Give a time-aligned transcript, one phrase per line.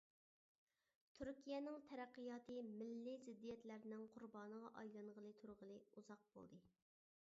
[1.19, 6.61] تۈركىيەنىڭ تەرەققىياتى مىللىي زىددىيەتلەرنىڭ قۇربانىغا ئايلانغىلى تۇرغىلى ئۇزاق بولدى.